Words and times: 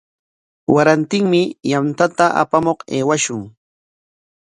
Warantinmi 0.73 1.41
yantata 1.71 2.25
apamuq 2.41 2.79
aywashun. 2.95 3.41